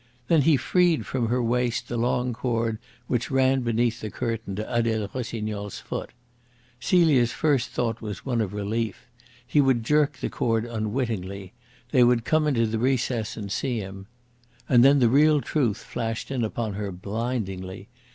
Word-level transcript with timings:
Then 0.29 0.41
he 0.41 0.57
freed 0.57 1.05
from 1.05 1.27
her 1.27 1.43
waist 1.43 1.87
the 1.87 1.95
long 1.95 2.33
cord 2.33 2.79
which 3.05 3.29
ran 3.29 3.61
beneath 3.61 4.01
the 4.01 4.09
curtain 4.09 4.55
to 4.55 4.75
Adele 4.75 5.09
Rossignol's 5.13 5.77
foot. 5.77 6.09
Celia's 6.79 7.31
first 7.33 7.69
thought 7.69 8.01
was 8.01 8.25
one 8.25 8.41
of 8.41 8.51
relief. 8.51 9.05
He 9.45 9.61
would 9.61 9.83
jerk 9.83 10.17
the 10.17 10.31
cord 10.31 10.65
unwittingly. 10.65 11.53
They 11.91 12.03
would 12.03 12.25
come 12.25 12.47
into 12.47 12.65
the 12.65 12.79
recess 12.79 13.37
and 13.37 13.51
see 13.51 13.77
him. 13.77 14.07
And 14.67 14.83
then 14.83 14.97
the 14.97 15.07
real 15.07 15.39
truth 15.39 15.77
flashed 15.77 16.31
in 16.31 16.43
upon 16.43 16.73
her 16.73 16.91
blindingly. 16.91 17.87